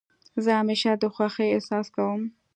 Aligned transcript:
زه 0.43 0.51
همېشه 0.59 0.91
د 1.01 1.03
خوښۍ 1.15 1.47
احساس 1.51 1.87
کوم. 1.95 2.21